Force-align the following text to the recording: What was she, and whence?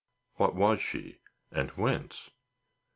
What 0.37 0.55
was 0.55 0.81
she, 0.81 1.19
and 1.51 1.69
whence? 1.77 2.31